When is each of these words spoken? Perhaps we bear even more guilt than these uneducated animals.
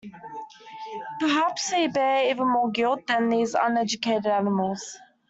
Perhaps 1.19 1.71
we 1.71 1.85
bear 1.87 2.27
even 2.31 2.47
more 2.49 2.71
guilt 2.71 3.05
than 3.05 3.29
these 3.29 3.53
uneducated 3.53 4.25
animals. 4.25 4.97